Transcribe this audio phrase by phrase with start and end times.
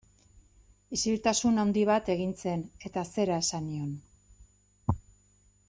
[0.95, 3.95] Isiltasun handi bat egin zen eta zera esan nion.